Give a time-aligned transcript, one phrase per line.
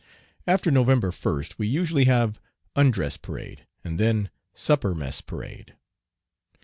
[0.47, 2.39] After November 1st we usually have
[2.75, 5.75] "undress parade," and then "supper mess parade."